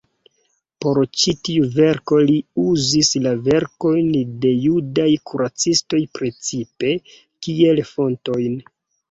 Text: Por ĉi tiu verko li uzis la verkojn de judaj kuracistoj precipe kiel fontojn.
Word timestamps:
Por 0.83 0.99
ĉi 1.23 1.33
tiu 1.47 1.67
verko 1.75 2.17
li 2.29 2.37
uzis 2.63 3.11
la 3.25 3.33
verkojn 3.49 4.09
de 4.47 4.55
judaj 4.63 5.07
kuracistoj 5.33 6.01
precipe 6.19 6.97
kiel 7.13 7.85
fontojn. 7.93 8.59